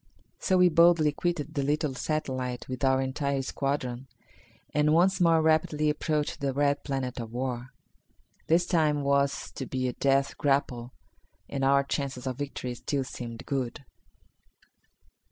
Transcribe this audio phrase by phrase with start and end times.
[0.39, 4.07] So we boldly quitted the little satellite with our entire squadron
[4.73, 7.69] and once more rapidly approached the red planet of war.
[8.47, 10.91] This time it was to be a death grapple
[11.47, 13.85] and our chances of victory still seemed good.